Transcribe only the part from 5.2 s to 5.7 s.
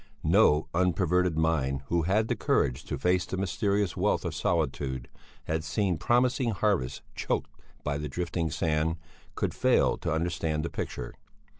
had